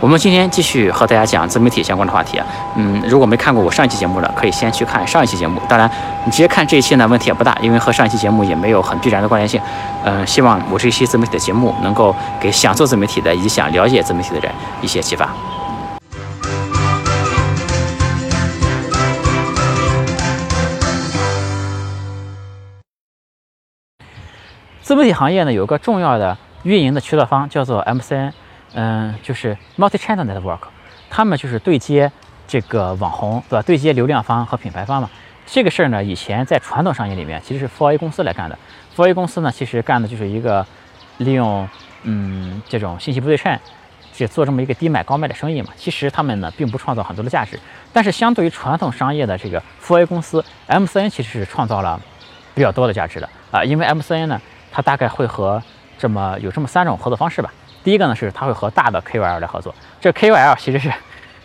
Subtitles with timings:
[0.00, 2.40] 我们今天继续和大家讲自媒体相关的话题。
[2.74, 5.60] 嗯，如果没看过我上一期节目的，可以先去看上一期节目。
[5.68, 5.90] 当然，
[6.24, 9.60] 你直接看这一期呢，问题也不大，因为和上一期节目也没有很必然的关联性。
[10.04, 14.50] 嗯，希望我这一期自媒体的节目能够给想做自媒体的以及想了解自媒体的人
[14.80, 15.28] 一些启发。
[24.80, 28.32] 自媒体行业呢，有个重要的运营的渠道方叫做 MCN。
[28.74, 30.60] 嗯，就是 multi-channel network，
[31.08, 32.10] 他们就是对接
[32.46, 33.62] 这个网红，对吧？
[33.62, 35.10] 对接流量方和品牌方嘛。
[35.46, 38.56] 这个事儿呢，以前在传统商业里面其实是 4A 公司来干的。
[38.96, 40.64] 4A 公司呢，其实干的就是一个
[41.18, 41.68] 利用
[42.04, 43.58] 嗯这种信息不对称，
[44.12, 45.70] 去做这么一个低买高卖的生意嘛。
[45.76, 47.58] 其实他们呢，并不创造很多的价值。
[47.92, 52.00] 但是相对于传统商业的这个 4A 公司，MCN 其实是创造了
[52.54, 53.64] 比较多的价值的啊。
[53.64, 54.40] 因为 MCN 呢，
[54.70, 55.60] 它大概会和
[55.98, 57.52] 这么有这么三种合作方式吧。
[57.82, 60.92] 第一个呢是它会和大的 KOL 来合作，这 KOL 其实是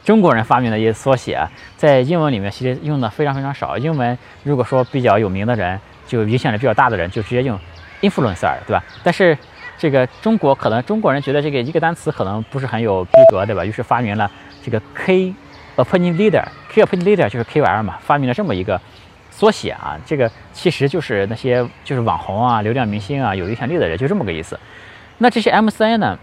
[0.03, 3.77] 中国人发明的一些缩写，在英文里面其实用的非常非常少。
[3.77, 7.59] 英文如果说比较有名的人，就影响力比较大的人，就直接用
[8.01, 8.84] influencer，对吧？
[9.04, 9.37] 但是
[9.77, 13.65] 这个中国可能中国人觉得这个一个单词可能不是很有逼格，对吧？
[13.65, 14.29] 于是发明了
[14.63, 15.34] 这个 K
[15.77, 18.79] opinion leader，K opinion leader 就是 KOL 嘛，发明了这么一个
[19.31, 19.98] 缩写啊。
[20.05, 24.59] 这个其实就是那些就是网红啊、流量明星啊、有影响力的人，就这么个意思。
[25.18, 26.20] 那这些 MCN 呢？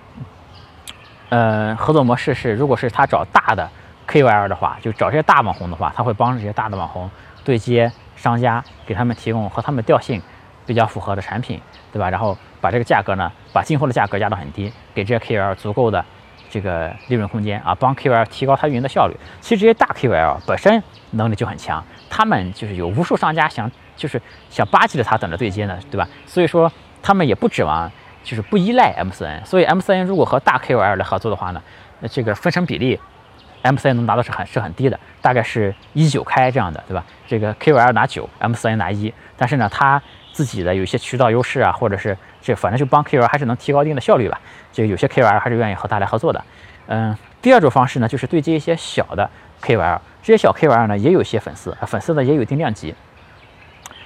[1.31, 3.67] 呃，合作模式是，如果是他找大的
[4.07, 7.11] KOL 的话，就找这些大网红的话，他会帮这些大的网红
[7.43, 10.21] 对接商家，给他们提供和他们调性
[10.67, 11.59] 比较符合的产品，
[11.91, 12.11] 对吧？
[12.11, 16.05] 然后把这个价格呢，把进货的价格压到很低，给这些 KOL 足够的
[16.51, 19.17] 这个利润空间啊，帮 KOL 提高他运营的效率。
[19.41, 20.83] 其实这些大 KOL 本身
[21.13, 24.21] 能力就很强，他们就是有无数商家想就是
[24.51, 26.07] 想巴结着他等着对接呢，对吧？
[26.27, 26.71] 所以说
[27.03, 27.91] 他们也不指望。
[28.23, 31.63] 就是不依赖 MCN，所以 MCN 如果和大 KOL 来合作的话呢，
[32.01, 32.99] 那这个分成比例
[33.63, 37.05] ，MCN 能达到是很是很低的，大概是一九开这样的，对吧？
[37.27, 40.01] 这个 KOL 拿九，MCN 拿一，但是呢，他
[40.33, 44.41] 自己的有一些渠道优势啊，或者是这反正就帮 KOL 还是能提高一定的效率吧。
[44.73, 46.43] 就有些 KOL 还是愿意和他来合作的。
[46.87, 49.29] 嗯，第二种方式呢，就是对接一些小的
[49.63, 52.95] KOL，这些小 KOL 呢也有一些粉丝，粉丝呢也有一定量级。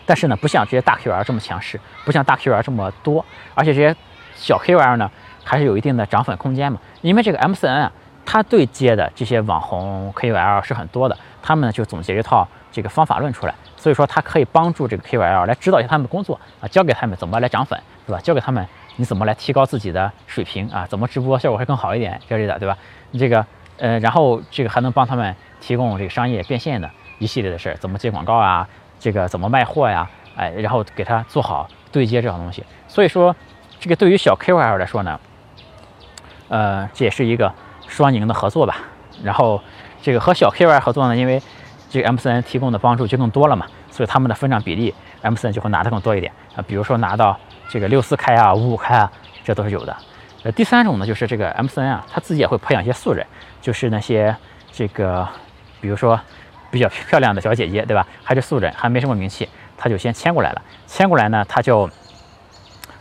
[0.04, 3.24] 但是呢，不像这些大 KOL 这么强势，不像大 KOL 这么多，
[3.54, 3.96] 而且这些
[4.36, 5.10] 小 KOL 呢，
[5.42, 6.78] 还是有一定的涨粉空间嘛。
[7.02, 7.92] 因为这个 MCN 啊，
[8.24, 18.20] 它对接的这些网红 KOL 是很多的，他们呢就总结一套这个方法论出来，所以说它可以帮助这个 KOL 来指导一下他们的工作啊，教给他们怎么来涨粉，对吧？
[18.20, 18.64] 教给他们
[18.96, 22.76] 你怎么来提高自己的水平啊，怎么直播效果会更好一点之类的，对吧？
[23.10, 23.44] 你这个
[23.78, 28.66] 呃，然后这个还能帮他们提供这个商业变现的一系列的事儿，怎么接广告啊？
[28.98, 30.08] 这个怎么卖货呀？
[30.34, 32.64] 哎，然后给他做好对接这种东西。
[32.88, 33.34] 所以说，
[33.86, 35.20] 这个对于小 KOL 来说呢，
[36.48, 37.54] 呃，这也是一个
[37.86, 38.78] 双赢的合作吧。
[39.22, 39.62] 然后
[40.02, 41.40] 这个和小 KOL 合作呢，因为
[41.88, 44.92] 这个 MCN 提供的帮助就更多了嘛，所以他们的分账比例
[45.22, 46.64] ，MCN 就会拿的更多一点啊。
[46.66, 47.38] 比如说拿到
[47.68, 49.12] 这个六四开啊、五五开啊，
[49.44, 49.96] 这都是有的。
[50.42, 53.24] 呃，第三种呢，就是这个 MCN 啊，他自己也会培养一些素人，
[53.62, 54.34] 就是那些
[54.72, 55.28] 这个，
[55.80, 56.18] 比如说。
[56.68, 58.04] 比较漂亮的小姐姐，对吧？
[58.24, 59.48] 还是素人，还没什么名气，
[59.78, 60.60] 他就先签过来了。
[60.86, 61.88] 签过来呢，他就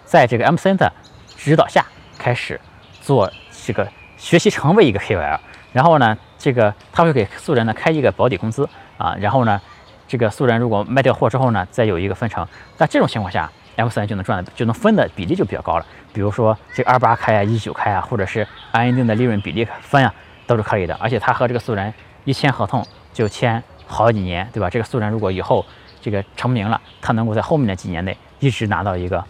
[0.05, 0.91] 在这个 MCN 的
[1.35, 1.85] 指导下
[2.17, 2.59] 开始
[3.01, 3.29] 做
[3.65, 5.39] 这个学习，成为一个 KOL。
[5.73, 9.15] 然后呢，这个他会给素人呢开一个保底工资啊。
[9.19, 9.59] 然后呢，
[10.07, 12.47] 这个素人如果卖掉货之后呢，再有一个分成。
[12.77, 15.85] 但这种情况下，MCN 就能赚的就能分的比例就比较高了。
[16.13, 20.13] 比如说这二八开啊，一九开啊，或者是按一定的利润比例分啊，
[20.47, 20.95] 都是可以的。
[21.01, 22.85] 而且他和这个素人一签合同。
[23.15, 24.69] 就签好几年，对吧？
[24.69, 25.65] 这个素人如果以后
[26.01, 29.23] 这个成名了，他能够在后面的几年内一直拿到一个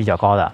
[0.00, 0.50] 比较高的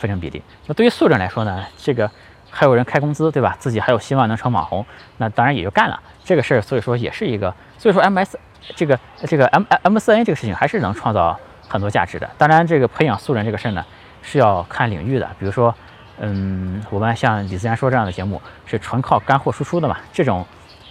[0.00, 0.42] 分成比例。
[0.66, 2.10] 那对于素人来说呢，这个
[2.50, 3.54] 还有人开工资，对吧？
[3.60, 4.84] 自己还有希望能成网红，
[5.18, 6.60] 那当然也就干了这个事儿。
[6.60, 8.36] 所以说也是一个，所以说 M S
[8.74, 11.38] 这个这个 M M 四 N 这个事情还是能创造
[11.68, 12.28] 很多价值的。
[12.36, 13.86] 当然，这个培养素人这个事儿呢
[14.20, 15.72] 是要看领域的，比如说，
[16.18, 20.44] 嗯，我们像李自然说这样的节目是纯靠干货输出的嘛，这种。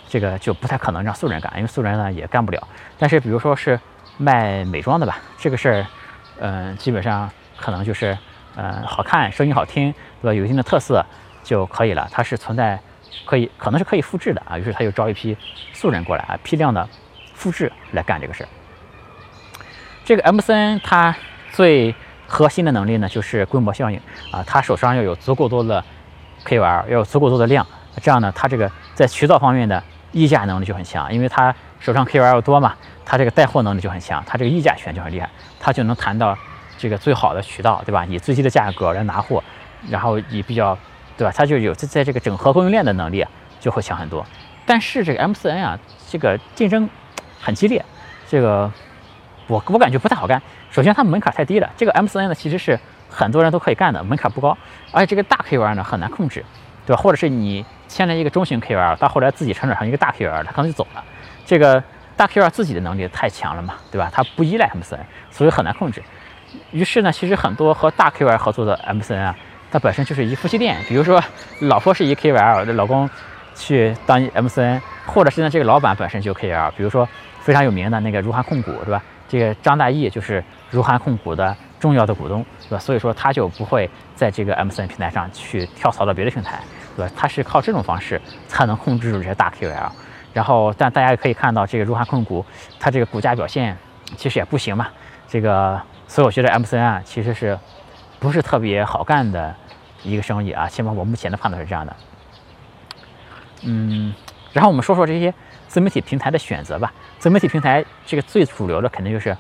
[0.10, 2.68] 这个就不太可能让素人干，因为素人呢也干不了。
[2.98, 3.78] 但是比如说是
[4.18, 5.86] 卖美妆的吧，这个事儿，
[6.40, 8.18] 嗯，基本上可能就是，
[8.56, 10.34] 嗯，好看，声音好听，对吧？
[10.34, 11.06] 有一定的特色
[11.44, 12.08] 就可以了。
[12.12, 12.80] 它是存在
[13.26, 14.58] 可以，可能是可以复制的啊。
[14.58, 15.36] 于是他又招一批
[15.74, 16.88] 素人过来啊，批量的
[17.34, 18.48] 复制来干这个事儿。
[20.06, 21.16] 这个 MCN 它
[21.52, 21.94] 最
[22.28, 24.00] 核心的能力呢，就是规模效应
[24.32, 24.44] 啊。
[24.46, 25.84] 他手上要有足够多的
[26.46, 27.66] KOL，要有足够多的量，
[28.02, 29.84] 这样呢，他这个在渠道方面的。
[30.14, 32.74] 议价能力就很强，因为他手上 KOL 多嘛，
[33.06, 35.30] 他这个带货能力就很强，他这个议价权就很厉害，
[35.60, 36.36] 他就能谈到
[36.78, 38.06] 这个最好的渠道，对吧？
[38.06, 39.44] 以最低的价格来拿货，
[39.90, 40.78] 然后以比较，
[41.18, 41.34] 对吧？
[41.36, 43.26] 他就有在在这个整合供应链的能力，
[43.60, 44.26] 就会强很多。
[44.66, 45.80] 但是这个 M 四 N 啊，
[46.10, 46.90] 这个竞争
[47.40, 47.84] 很激烈，
[48.28, 48.72] 这个
[49.48, 50.42] 我我感觉不太好干。
[50.70, 52.78] 首先它门槛太低了，这个 M 四 N 呢其实是
[53.10, 54.58] 很多人都可以干的，门槛不高，
[54.92, 56.44] 而且这个大 KOL 呢很难控制，
[56.86, 57.02] 对吧？
[57.02, 61.04] 或者是你签了一个中型 KOL，到后来自己成长成一个大 KOL，他可能就走了。
[61.46, 61.82] 这个
[62.18, 64.10] 大 KOL 自己的能力太强了嘛，对吧？
[64.14, 66.04] 他不依赖 M 四 N，所以很难控制。
[66.72, 69.36] 于是呢，其实很多和大 KOL 合作的 MCN 啊，
[69.72, 70.78] 它本身就是一夫妻店。
[70.88, 71.24] 比如说，
[71.62, 73.10] 老婆是一 KOL，老公。
[73.60, 77.10] 去当 MCN，或者是呢，这个老板本身就 KOL，比如说
[77.42, 79.02] 非常有名的那个如涵控股，是吧？
[79.28, 82.78] 这个张大奕就是如涵控股的重要的股东，对吧？
[82.78, 86.60] 所以说他就不会在这个 MCN 平台上去跳槽到别的平台，
[86.96, 87.12] 对吧？
[87.18, 89.90] 他是靠这种方式才能控制住这些大 KOL。
[90.34, 92.46] 然后，但大家也可以看到，这个如涵控股
[92.80, 93.76] 它这个股价表现
[94.18, 94.88] 其实也不行嘛。
[95.28, 97.58] 这个，所以我觉得 M C N 啊，其实是
[98.20, 99.56] 不是特别好干的
[100.04, 100.68] 一个生意啊？
[100.68, 101.96] 起码我目前的判断是这样的。
[103.64, 104.14] 嗯，
[104.54, 105.34] 然后我们说说这些
[105.68, 106.94] 自媒体平台的选择吧。
[107.20, 109.36] 自媒体平台这个最主流的肯定就是，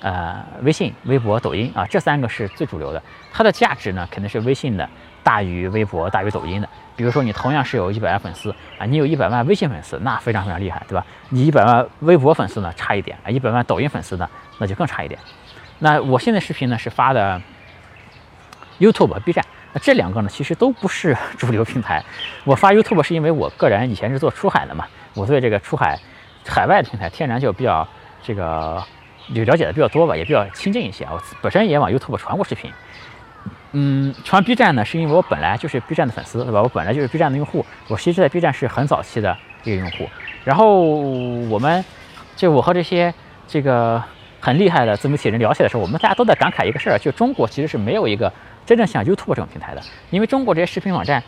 [0.00, 3.02] 呃，微信、微博、抖音啊，这三个是最主流的。
[3.32, 4.88] 它的价值呢，肯定是微信的
[5.22, 6.68] 大于微博、大于抖音的。
[6.94, 11.04] 比如说你同样是有一百万粉丝啊，你有一百万微信粉丝，那非常非常厉害，对吧？
[11.30, 14.28] 你一百万微博粉丝呢，差一点啊，一百万抖音粉丝呢，
[14.58, 15.18] 那就更差一点。
[15.82, 17.42] 那我现在视频呢是发的
[18.78, 19.44] YouTube、B 站。
[19.72, 22.04] 那这两个呢，其实都不是 主流平台。
[22.44, 25.98] 我发 YouTube 是因为我个人以前是做出海的嘛，我对这个出海
[26.46, 27.86] 海外的平台天然就比较
[28.22, 28.80] 这个
[29.28, 31.04] 有了解的比较多吧，也比较亲近一些。
[31.10, 32.70] 我本身也往 YouTube 传过视频。
[33.72, 36.62] 嗯，传 B 站呢，是因为我本来就是 B 站的粉丝，对吧？
[36.62, 40.08] 我本来就是 B 站的用户，我其实在 B 站是很早期的一个用户。
[40.44, 41.84] 然后我们
[42.36, 43.12] 就我和这些
[43.48, 44.00] 这个
[44.42, 48.30] 很厉害的自媒体人聊起来的时候，我们大家都在感慨一个事儿，就中国其实是没有一个。
[48.64, 51.20] 真正像 YouTube 这种平台的，因为中国这些视频网站，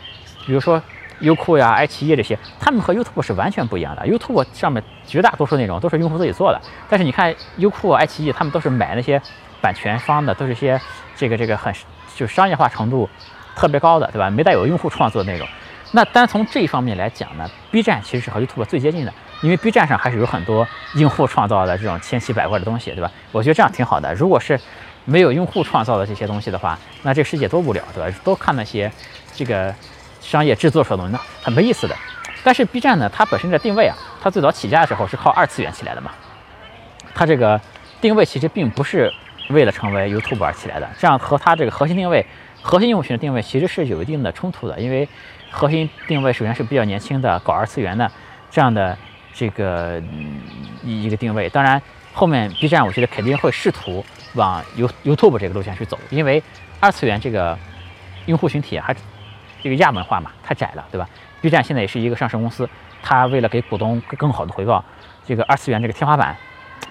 [0.45, 0.81] 比如说
[1.19, 4.07] 优酷呀、爱奇艺这些，他们和 YouTube 是完全不一样的。
[4.07, 9.21] YouTube 上面绝大多数内容都是用户自己做的，但是你看优酷、爱奇艺，他们都是买那些
[9.61, 10.79] 版权方的，都是些
[11.13, 11.73] 这个这个很
[12.15, 13.09] 就商业化程度
[13.53, 14.29] 特别高的，对吧？
[14.29, 15.45] 没带有用户创作的内容。
[15.91, 23.11] 那单从这一方面来讲呢，B 站其实是和 YouTube 最接近的，因为 B 站上还是有很多用户创造的这种千奇百怪的东西，对吧？
[23.31, 24.13] 我觉得这样挺好的。
[24.13, 24.59] 如果是
[25.05, 28.17] 没有用户创造的这些东西的话，那这个世界多无聊，对吧？
[28.23, 28.91] 都看那些
[29.33, 29.73] 这个
[30.19, 31.95] 商业制作出来的东西，很没意思的。
[32.43, 36.11] 但是 B 站呢，它本身的定位啊，它最早起家的时候是靠二次元起来的嘛。
[37.13, 37.59] 它这个
[38.01, 39.11] 定位其实并不是
[39.49, 42.25] 为了成为 YouTube 而起来的，这样和它这个核心定位、
[42.61, 44.79] 核心用户群的定位其实是有一定的冲突的。
[44.79, 45.07] 因为
[45.51, 48.11] 核心定位首先是比较年轻的，搞二次元的
[48.51, 48.97] 这样的
[49.33, 50.01] 这个
[50.83, 51.49] 一个定位。
[51.49, 51.81] 当然，
[52.13, 54.05] 后面 B 站我觉得肯定会试图。
[54.35, 56.43] 往 You YouTube 这个路线去走，因为
[56.81, 57.57] 二次元这个
[58.25, 58.93] 用户群体还
[59.63, 61.09] 这个亚文化嘛，太窄了，对吧
[61.39, 62.69] ？B 站现在也是一个上市公司，
[63.01, 64.83] 它为了给股东更好的回报，
[65.25, 66.35] 这个二次元这个天花板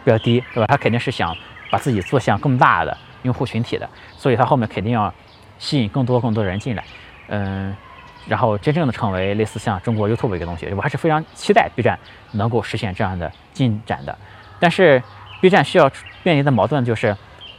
[0.02, 0.66] 比较低，对吧？
[0.66, 1.36] 它肯定是想
[1.70, 3.86] 把自己做向更大的用户群体的，
[4.16, 5.12] 所以它后面肯定要
[5.58, 6.82] 吸引更多更多人进来，
[7.28, 7.76] 嗯，
[8.26, 11.98] 然后真正的成为类似像中国 YouTube 一个东西，我还是非常期待 B 站
[12.32, 14.16] 能够实现这样的进展的。
[14.58, 15.02] 但是
[15.40, 15.90] B 站需要
[16.22, 17.16] 面临的矛盾就是。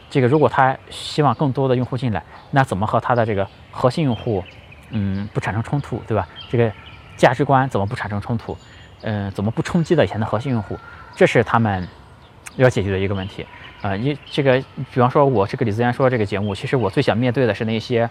[0.08, 4.42] 这个如果他希望更多的用户进来，那怎么和他的这个核心用户，
[4.92, 6.26] 嗯，不产生冲突，对吧？
[6.48, 6.72] 这个
[7.18, 8.56] 价值观怎么不产生冲突？
[9.02, 10.78] 嗯，怎么不冲击到以前的核心用户？
[11.16, 11.86] 这是他们
[12.56, 13.46] 要解决的一个问题。
[13.82, 14.58] 呃，你这个，
[14.94, 18.10] 比方说，我这个李自然说这个节目，其实我最想面对的是那些，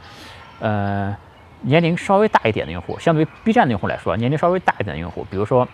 [0.59, 1.17] 呃，
[1.65, 5.67] 年龄稍微大一点的用户，相对于 B 站的用户来说，年龄稍微大一点的用户，比如说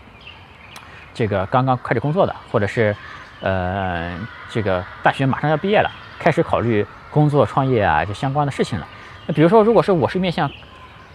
[1.12, 2.96] 这个刚刚开始工作的，或者是
[3.40, 4.16] 呃，
[4.48, 5.90] 这个大学马上要毕业了。
[6.18, 8.86] 开始考虑工作创业啊，这相关的事情了。
[9.26, 10.50] 那比如说，如果是我是面向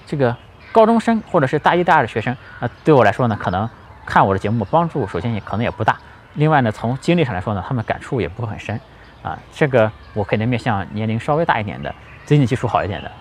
[0.08, 0.36] 这个
[0.72, 3.70] 高中生或者是大一、大二的学生，那对我来说呢，可能
[4.04, 5.96] 看我的节目帮助首先也可能也不大。
[6.34, 8.82] 另外呢，从经历上来说呢，他们感触也不会很深
[9.22, 9.38] 啊。
[9.54, 11.94] 这个我肯定面向年龄稍微大一点的、
[12.26, 13.12] 经济基础好一点的，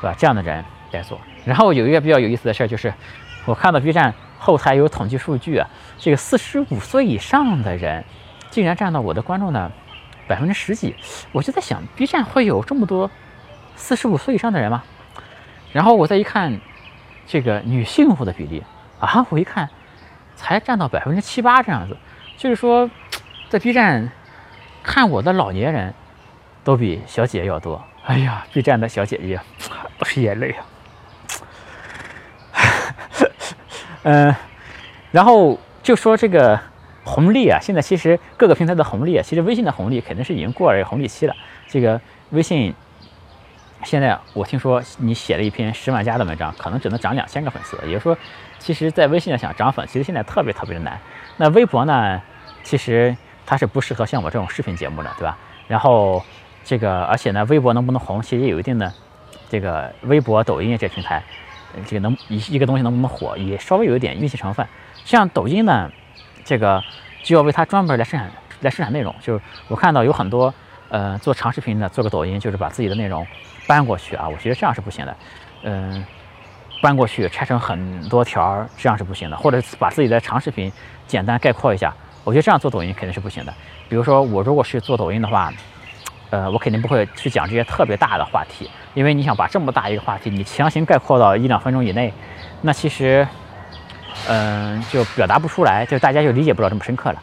[0.00, 0.16] 对吧？
[0.18, 0.64] 这样的人
[0.96, 1.20] 在做。
[1.44, 2.92] 然后有一个比较有意思的事儿，就是
[3.44, 8.04] 我看到 B 站后台有统计数据啊，这个四十五岁以上的人
[8.50, 9.70] 竟然占到我的观众的。
[10.26, 10.96] 百分之十几，
[11.32, 13.10] 我就在想，B 站会有这么多
[13.76, 14.82] 四十五岁以上的人吗？
[15.70, 16.58] 然后我再一看，
[17.26, 18.62] 这个女性用户的比例
[18.98, 19.68] 啊，我一看
[20.34, 21.94] 才占到百分之七八这样子，
[22.38, 22.90] 就是说，
[23.50, 24.10] 在 B 站
[24.82, 25.92] 看我的老年人
[26.64, 27.84] 都比小姐姐要多。
[28.06, 29.38] 哎呀，B 站的小姐姐
[29.98, 30.64] 都是眼泪啊。
[34.04, 34.34] 嗯，
[35.10, 36.58] 然后就说这个。
[37.06, 41.36] 红利啊，现在其实各个平台的红利啊，其实微信的红利肯定是已经过了红利期了。
[41.68, 42.74] 这个微信
[43.84, 47.76] 现在我听说你写了一篇十万加的文章，可能只能涨两千个粉丝。
[47.84, 48.16] 也就是说，
[48.58, 50.98] 其实，在微信上想涨粉，其实现在特别特别的难。
[51.36, 52.18] 那微博呢，
[52.62, 55.36] 其实它是不适合像我这种视频节目的，对吧？
[55.68, 56.24] 然后
[56.64, 58.90] 这个，而且呢，微博能不能红，其实也有一定的
[59.50, 61.22] 这个微博、抖音这平台，
[61.86, 64.66] 这个能一一个东西能不能火，也稍微有一点运气成分。
[65.04, 65.90] 像抖音呢，
[66.44, 66.82] 这个
[67.22, 69.14] 就要为它专门来生产来生产内容。
[69.20, 70.52] 就是我看到有很多
[70.88, 73.26] 呃做长视频的，做个抖音就是把自己的内容。
[73.66, 75.16] 搬过去啊，我觉得这样是不行的。
[75.62, 76.04] 嗯，
[76.82, 79.36] 搬过去拆成很多条，这样是不行的。
[79.36, 80.70] 或者把自己的长视频
[81.06, 83.54] 简单概括一下，我觉得这样做抖音肯定是不行的。
[83.88, 85.50] 比如说我如果是做抖音的话，
[86.34, 92.12] 呃，我肯定不会去讲这些特别大的话题，因为你想把这么大一个话题，你强行概括到一两分钟以内，
[92.62, 93.24] 那其实，
[94.26, 97.22] 嗯，就表达不出来，就大家就理解不了这么深刻了。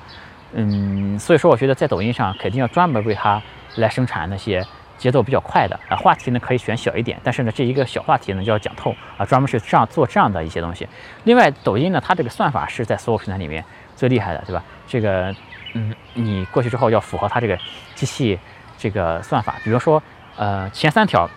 [0.54, 3.42] 嗯，所以说我觉得在抖音上肯定要专门为它
[3.76, 4.66] 来生产那些。
[4.98, 10.88] 节奏比较快的啊，话题呢可以选小一点，但是呢这一个小话题呢就要讲透啊，专门是这样做这样的一些东西。
[11.24, 13.66] 另外，抖音呢它这个算法是在所有平台里面
[13.96, 14.64] 最厉害的，对吧？
[14.88, 15.36] 这个
[15.74, 17.58] 嗯，你过去之后要符合它这个
[17.96, 18.38] 机器
[18.82, 20.02] 这个算法，比如说
[20.36, 21.30] 呃前三条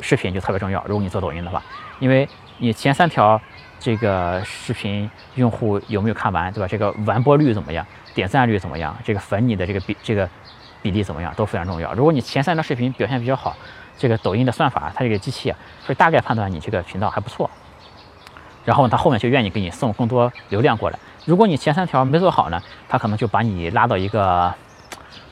[0.00, 1.60] 视频就特别重要，如果你做抖音的话，
[1.98, 2.28] 因为
[2.58, 3.40] 你前三条
[3.80, 6.68] 这个视频用户有没有看完，对吧？
[6.68, 7.84] 这个完播率怎么样？
[8.14, 8.96] 点赞率怎么样？
[9.04, 10.28] 这个粉你的这个比这个。
[10.82, 11.94] 比例怎么样都非常重要。
[11.94, 13.56] 如果你前三条视频表现比较好，
[13.96, 15.54] 这个抖音的算法，它这个机器，
[15.86, 17.48] 会大概判断你这个频道还不错，
[18.64, 20.98] 然后它后面就愿意给你送更多流量过来。
[21.24, 24.52] 如果你前三条没做好呢，它可能就把你拉到一个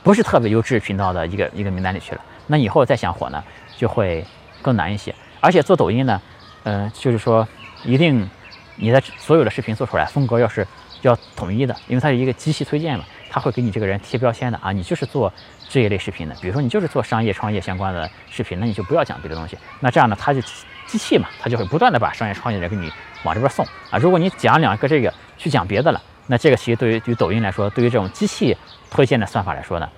[0.03, 2.21] 不是特别优质频道的一个一个名单里去了。
[2.47, 3.43] 那以后再想火呢，
[3.77, 4.25] 就会
[4.61, 5.13] 更难一些。
[5.39, 6.21] 而且做抖音呢，
[6.63, 7.47] 嗯，就是说
[7.83, 8.29] 一定
[8.75, 10.67] 你的所有的视频做出来风格要是
[11.01, 13.05] 要统一的，因为它是一个机器推荐嘛。
[13.33, 15.31] 它会给你这个人贴标签的啊，你就是做
[15.69, 19.57] 这一类视频的，比如说你就是做商业创业相关的视频，那你就不要讲别的东西。
[19.79, 20.41] 那这样呢，它就
[20.85, 22.91] 机器嘛，它就会不断的把商业创业的人给你
[23.23, 23.97] 往这边送啊。
[23.97, 28.55] 如果你讲两个这个去讲别的了，那这个其实对于对于抖音来说，对于这种机器
[28.89, 29.89] 推荐的算法来说呢，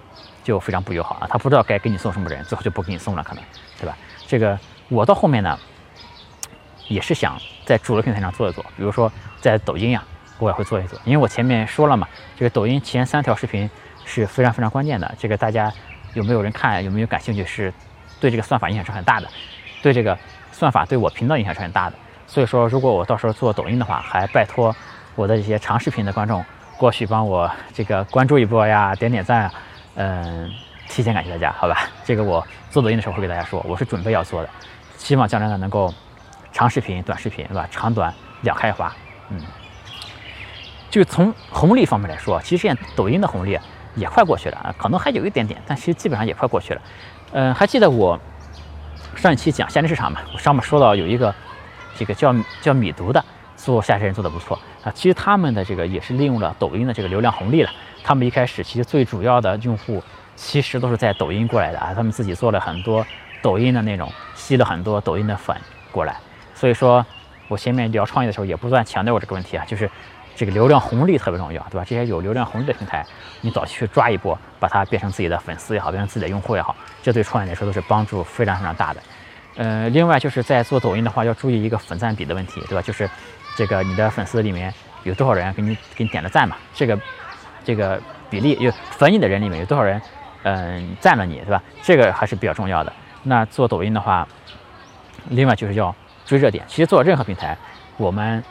[0.44, 1.28] 就非常不友好啊。
[1.30, 3.44] 他不知道该给你送什么人，最后就不给你送了，可能
[3.80, 3.98] 对吧？
[4.28, 4.58] 这个
[4.90, 5.60] 我到后面呢，
[6.88, 10.04] 也是想在主流平台上做一做，比如说在抖音呀。
[10.40, 13.70] 我也会做一做，因为我前面说了嘛，这个抖音前三条视频
[14.04, 15.16] 是非常非常关键的。
[15.18, 15.72] 这个大家
[16.16, 17.72] 有没有人看，有没有感兴趣，是
[18.20, 19.30] 对这个算法影响是很大的，
[19.82, 20.18] 对这个
[20.52, 21.96] 算法对我频道影响是很大的。
[22.28, 24.76] 所以说，如果我到时候做抖音的话，还拜托
[25.16, 26.44] 我的这些长视频的观众
[26.78, 29.52] 过去帮我这个关注一波呀，点点赞，
[29.96, 30.50] 嗯，
[30.90, 31.88] 提前感谢大家，好吧？
[32.04, 34.50] 这个我做抖音的时候会给大家说，我是准备要做的，
[34.98, 35.94] 希望将来呢能够
[36.52, 37.68] 长视频、短视频，对吧？
[37.70, 38.94] 长短两开花，
[39.30, 39.40] 嗯。
[40.90, 43.58] 就从红利方面来说，其实现在抖音的红利
[43.96, 46.82] 也快过去了啊，可能还有一点点，但其实基本上也快过去了。
[47.32, 48.20] 嗯，还记得我
[49.16, 50.20] 上一期讲下沉市场嘛？
[50.34, 51.34] 我上面说到有一个
[51.96, 53.24] 这个叫叫米读的
[53.56, 57.70] 做下线人做的不错啊，其实他们的这个也是利用了抖音的这个流量红利了。
[58.04, 60.04] 他们一开始其实最主要的用户
[60.36, 63.06] 其实都是在抖音过来的啊，他们自己做了很多
[63.42, 65.56] 抖音的内容，吸了很多抖音的粉
[65.92, 66.18] 过来。
[66.54, 67.06] 所以说
[67.48, 69.90] 我前面聊创业的时候也不断强调过这个问题啊，就是。
[70.36, 71.86] 这个流量红利特别重要，对吧？
[71.88, 73.06] 这些有流量红利的平台，
[73.42, 79.04] 你早期去抓一波，把它变成自己的粉丝也好，变成自己的用户也好，这对创业来说都是帮助非常非常大的。
[79.58, 82.82] 呃，另外就是在做抖音的话，要注意一个粉赞比的问题，对吧？
[82.82, 83.08] 就是
[83.56, 86.56] 这个你的粉丝里面有多少人给你给你点了赞嘛？
[86.74, 87.00] 这个
[87.64, 90.02] 这个比例，有粉你的人里面有多少人
[90.44, 91.62] 嗯赞了你，对吧？
[91.82, 92.92] 这个还是比较重要的。
[93.24, 94.28] 那做抖音的话，
[95.30, 95.96] 另外就是要
[96.26, 96.64] 追热点。
[96.68, 97.58] 其实做任何平台，
[97.98, 98.44] 我们。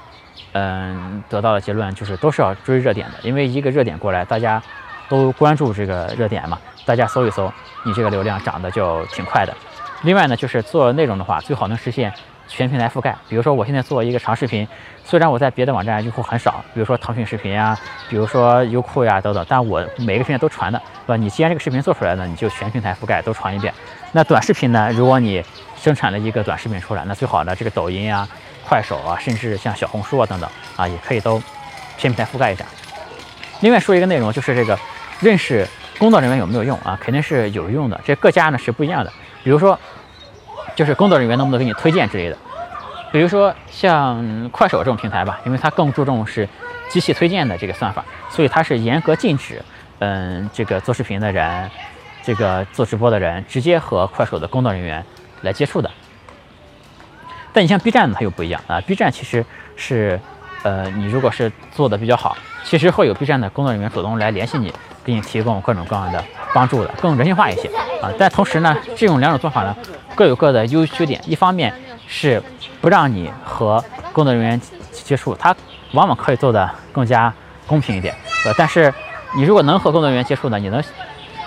[0.55, 4.63] 嗯，得到的结论就是都是要追热点的，因为一个热点过来，大家
[5.09, 7.51] 都关注这个热点嘛，大家搜一搜，
[7.85, 9.55] 你这个流量涨得就挺快的。
[10.03, 12.13] 另外呢，就是做内容的话，最好能实现
[12.55, 13.17] 全平台覆盖。
[13.29, 14.69] 比如说我现在做一个长视频，
[15.05, 17.77] 虽然我在别的网站用户很少，比如说腾讯视频呀，
[18.09, 21.17] 比如说优酷呀等等，但我每个平台都传的，是吧？
[21.17, 23.73] 你既然这个视频做出来了，你就全平台覆盖都传一遍。
[24.13, 25.43] 那短视频呢，如果你
[25.77, 28.29] 生产了一个短视频出来，那最好呢，这个抖音啊。
[28.65, 31.43] 快手啊，甚至像小红书啊等等啊，也可以都
[31.99, 32.65] 全平台覆盖一下。
[33.61, 34.79] 另外说一个内容，就是这个
[35.21, 35.67] 认识
[35.99, 36.97] 工作人员有没有用啊？
[37.03, 38.01] 肯定是有用的。
[38.05, 39.13] 这各家呢是不一样的。
[39.43, 39.79] 比如说，
[40.75, 42.37] 就是工作人员能不能给你推荐之类的。
[43.11, 46.49] 比如说像快手这种平台吧，因为它更注重是
[46.89, 49.63] 机器推荐的这个算法，所以它是严格禁止，
[49.99, 51.71] 嗯，这个做视频的人，
[52.23, 55.05] 这个做直播的人直接和快手的工作人员
[55.43, 55.91] 来接触的。
[57.53, 58.81] 但你像 B 站呢，它又不一样啊。
[58.81, 59.45] B 站其实
[59.77, 60.19] 是，
[60.63, 64.73] 呃，你如果是做的比较好，其实会有 B 站的工作人员主动来联系你，
[65.05, 66.25] 给你提供各种各样的
[66.55, 67.71] 帮助的，更人性化一些。
[68.03, 68.11] 啊。
[68.19, 69.75] 但同时呢，这种两种做法呢
[70.15, 71.21] 各有各的优缺点。
[71.27, 71.73] 一方面
[72.07, 72.43] 是
[72.81, 73.83] 不让你和
[74.13, 75.55] 工作人员接触，它
[75.93, 77.33] 往往可以做的更加
[77.67, 78.93] 公平一点，呃，但是
[79.35, 80.83] 你如果能和工作人员接触呢，你能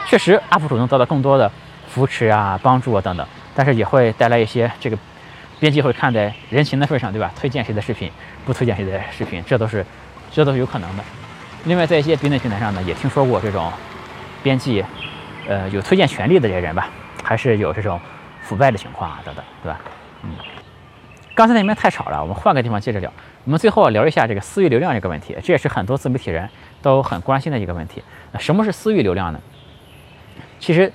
[0.07, 1.51] 确实 UP 主能得到更多的
[1.88, 4.97] 扶持啊、帮助啊等等，但是也会带来一些这个
[5.59, 7.31] 编辑会看在人情的份上，对吧？
[7.39, 8.12] 推荐谁的视频，
[8.45, 9.85] 不推荐谁的视频，这都是
[10.31, 11.03] 这都是有可能的。
[11.65, 13.71] 另外，在一些别的平台上呢，也听说过这种
[14.43, 14.83] 编辑，
[15.48, 16.90] 呃，有推荐权利的这些人吧，
[17.24, 18.00] 还是有这种
[18.42, 19.80] 腐败的情况啊，等等，对吧？
[20.24, 20.32] 嗯，
[21.34, 23.12] 刚才那边太吵了，我们换个地方接着聊。
[23.44, 26.50] 我们最后聊一下这个私域流量这个问题，这也是很多自媒体人
[26.82, 28.04] 都很关心的一个问题。
[28.32, 29.40] 那什么是私域流量呢？
[30.60, 30.92] 其实，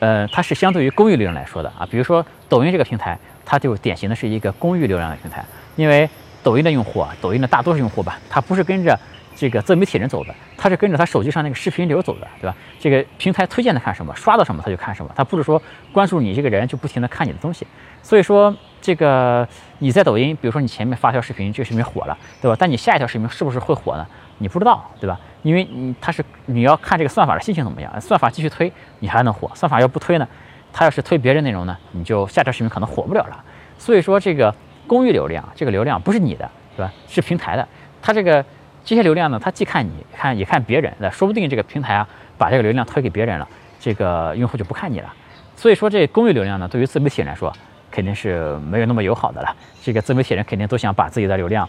[0.00, 1.88] 呃，它是相对于公域流量来说的啊。
[1.90, 5.42] 比如说抖音这个平台，它就典型的是一个公域流量的平台，
[5.76, 6.08] 因为
[6.42, 8.98] 抖音的用户啊，抖音的大多数用户吧，他不是跟着。
[9.34, 12.56] 这个自媒体人走的，他是跟着他手机上那个视频流走的，对吧？
[12.78, 15.60] 这个平台推荐他看什么，刷到什么他就看什么，他不是说
[15.92, 17.66] 关注你这个人就不停的看你的东西。
[18.02, 19.46] 所以说，这个
[19.78, 22.56] 你在抖音，比如说你前面发条视频，这个视频火了，对吧？
[22.58, 24.06] 但你下一条视频是不是会火呢？
[24.38, 25.18] 你不知道，对吧？
[25.42, 30.28] 因为你他是你要看这个算法的心情怎么样，算法继续推你还能火，算法要不推呢，
[30.72, 33.42] 他要是推别人内容呢，你就下条视频可能火不了了。
[33.78, 34.54] 所以说，这个
[34.86, 36.92] 公域流量，这个流量不是你的，对吧？
[37.08, 37.66] 是平台的，
[38.00, 38.44] 它这个。
[38.84, 43.48] 这些流量呢，他既看你看也看别人，那说不定这个平台啊把这个流量推给别人了，
[43.80, 45.12] 这个用户就不看你了。
[45.56, 47.50] 所以说这公域流量呢，对于自媒体来说
[47.90, 49.56] 肯定是没有那么友好的了。
[49.82, 51.68] 这个自媒体人肯定都想把自己的流量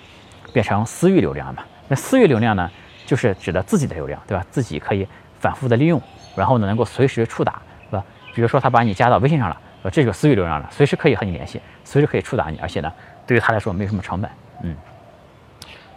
[0.52, 1.64] 变成私域流量嘛。
[1.88, 2.70] 那私域流量呢，
[3.06, 4.46] 就是指的自己的流量，对吧？
[4.52, 5.08] 自己可以
[5.40, 6.02] 反复的利用，
[6.36, 8.04] 然后呢能够随时触达，是吧？
[8.34, 12.92] 比如说他把你加到微信上了，呃，这就是私域流量了，随时可以和你联系，随时可以触达你，而且呢
[13.26, 14.30] 对于他来说没有什么成本，
[14.64, 14.76] 嗯。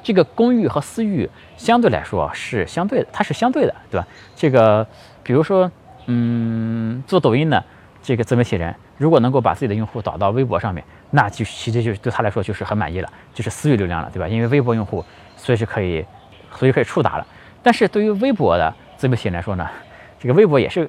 [0.09, 4.07] 这个公域和私域相对来说是相对的，它是相对的，对吧？
[4.35, 4.87] 这个，
[5.23, 5.71] 比如说，
[6.07, 7.63] 嗯，做抖音的
[8.03, 14.27] 这个自媒体人，如果能够把自己的用户导到微博上面，那就其实就是对他来说就是很满意了，就是私域流量了，对吧？
[14.27, 15.05] 因为微博用户
[15.37, 16.03] 随时可以，
[16.55, 17.27] 随时可以触达了。
[17.63, 19.69] 但是对于微博的自媒体人来说呢，
[20.19, 20.89] 这个微博也是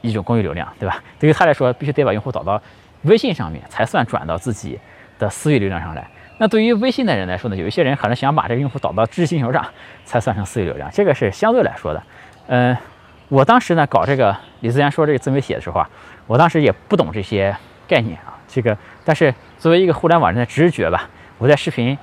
[0.00, 1.00] 一种公域流量，对吧？
[1.20, 2.60] 对于他来说，必须得把用户导到
[3.02, 4.76] 微信上面，才算转到自己
[5.20, 6.10] 的私域流量上来。
[6.38, 9.64] 那对于微信的人来说呢，有一些人可能想把这个用户导到知识星球上，
[10.04, 12.02] 才算成私域流量，这个是相对来说的。
[12.48, 12.76] 嗯，
[13.28, 15.88] 我当时呢搞这个李自然说这个自媒体的时候啊，
[16.26, 17.56] 我当时也不懂这些
[17.88, 21.96] 概念啊，这个但是作为一个互联网人的直觉吧，我在视频，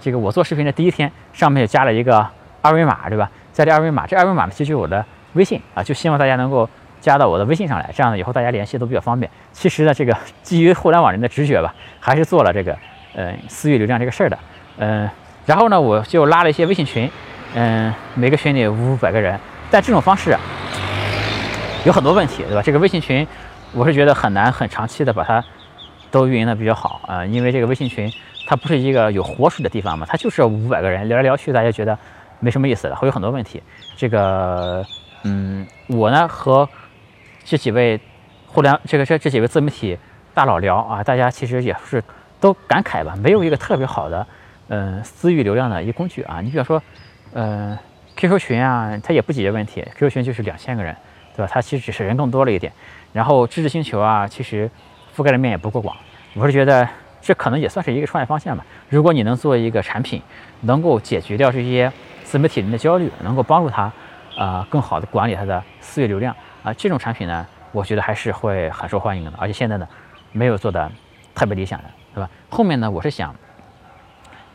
[0.00, 2.26] 这个我做视频的第一天，上面就加了一个
[2.62, 3.30] 二维码，对吧？
[3.52, 6.66] 加这二维码，这二维码呢其实就是我的微信啊，就希望大家能够
[7.02, 9.30] 加到我的微信上来，这样呢以后大家联系都比较方便。
[9.52, 12.74] 其实呢，这个基于互联网人的直觉吧，还是做了这个。
[13.14, 14.38] 嗯，私域流量这个事儿的，
[14.78, 15.08] 嗯，
[15.46, 17.08] 然后呢，我就拉了一些微信群，
[17.54, 19.38] 嗯，每个群里五百个人，
[19.70, 20.36] 但这种方式
[21.84, 22.62] 有很多问题，对吧？
[22.62, 23.24] 这个微信群，
[23.72, 25.44] 我是觉得很难很长期的把它
[26.10, 28.12] 都运营的比较好啊，因为这个微信群
[28.48, 31.96] 它不是一个有活水的地方嘛，它就是五百个人聊来聊去，大家觉得
[32.40, 33.62] 没什么意思的，会有很多问题。
[33.96, 34.84] 这个，
[35.22, 36.68] 嗯，我呢和
[37.44, 38.00] 这几位
[38.46, 39.96] 互联这个这这几位自媒体
[40.34, 42.02] 大佬聊啊，大家其实也是。
[42.44, 44.26] 都感慨吧，没有一个特别好的，
[44.68, 46.42] 嗯，私域流量的一工具啊。
[46.42, 46.82] 你比方说，
[47.32, 47.78] 呃
[48.16, 49.82] ，QQ 群啊，它也不解决问题。
[49.96, 50.94] QQ 群就是两千个人，
[51.34, 51.50] 对吧？
[51.50, 52.70] 它其实只是人更多了一点。
[53.14, 54.70] 然后知识星球啊，其实
[55.16, 55.96] 覆盖的面也不够广。
[56.34, 56.86] 我是觉得
[57.22, 58.62] 这可能也算是一个创业方向吧。
[58.90, 60.20] 如果你能做一个产品，
[60.60, 61.90] 能够解决掉这些
[62.24, 63.90] 自媒体人的焦虑，能够帮助他
[64.36, 69.32] 啊更好的管理他的私域流量啊，这种产品呢，我觉得还是会很受欢迎的。
[69.38, 69.88] 而且现在呢，
[70.30, 70.92] 没有做的
[71.34, 71.84] 特别理想的。
[72.14, 72.30] 对吧？
[72.48, 73.34] 后面呢，我是想，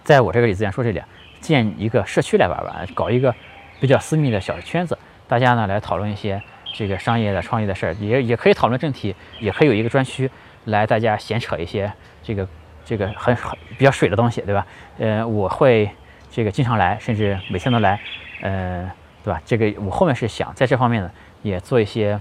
[0.03, 1.01] 在我这个李自然说这里
[1.41, 3.35] 建一个社区来玩玩，搞一个
[3.79, 6.41] 比较私密的小圈子，大家呢来讨论一些
[6.73, 10.29] 这个商业的、创业的事儿，也也可以讨论正题，也可以有一个专区
[10.65, 11.91] 来大家闲扯一些
[12.23, 12.47] 这个
[12.85, 14.65] 这个很很比较水的东西，对吧？
[14.97, 15.89] 呃，我会
[16.31, 17.99] 这个经常来，甚至每天都来，
[18.41, 18.89] 呃，
[19.23, 19.41] 对吧？
[19.45, 22.19] 这个我后面是想在这方面呢也做一些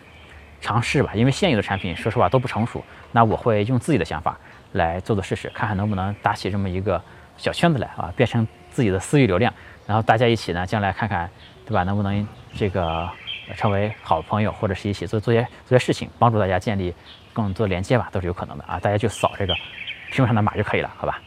[0.60, 4.38] 尝试吧，因为现有的产品说实话都不成熟，那我会用自己的想法。
[4.72, 7.02] 来做做试试，看看能不能搭起这么一个
[7.38, 9.50] 小圈子来啊，变成自己的私域流量，
[9.86, 11.28] 然后大家一起呢，将来看看，
[11.64, 11.84] 对吧？
[11.84, 13.08] 能不能这个
[13.56, 16.94] 成为好朋友，或者是一起做做些做些事情，帮助大家建立
[17.32, 18.78] 更多连接吧，都是有可能的啊。
[18.78, 19.54] 大家就扫这个
[20.12, 21.18] 屏幕上的码就可以了，好吧？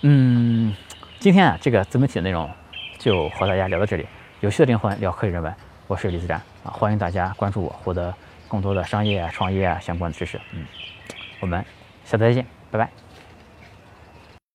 [0.00, 0.74] 嗯，
[1.18, 2.48] 今天啊，这个自媒体的内容
[2.96, 4.06] 就和大家聊到这里。
[4.40, 5.54] 有趣的灵魂聊科技人文，
[5.86, 8.14] 我是李自然啊，欢迎大家关注我，获得
[8.48, 10.40] 更多的商业啊、创业啊相关的知识。
[10.52, 10.64] 嗯，
[11.40, 11.64] 我们。
[12.02, 13.09] 下次再见，拜拜。